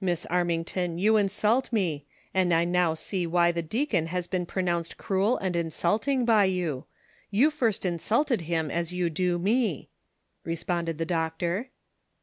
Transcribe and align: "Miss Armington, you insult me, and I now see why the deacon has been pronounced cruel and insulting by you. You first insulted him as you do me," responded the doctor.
"Miss 0.00 0.24
Armington, 0.30 0.98
you 0.98 1.18
insult 1.18 1.70
me, 1.70 2.06
and 2.32 2.54
I 2.54 2.64
now 2.64 2.94
see 2.94 3.26
why 3.26 3.52
the 3.52 3.60
deacon 3.60 4.06
has 4.06 4.26
been 4.26 4.46
pronounced 4.46 4.96
cruel 4.96 5.36
and 5.36 5.54
insulting 5.54 6.24
by 6.24 6.46
you. 6.46 6.86
You 7.30 7.50
first 7.50 7.84
insulted 7.84 8.40
him 8.40 8.70
as 8.70 8.94
you 8.94 9.10
do 9.10 9.38
me," 9.38 9.90
responded 10.44 10.96
the 10.96 11.04
doctor. 11.04 11.68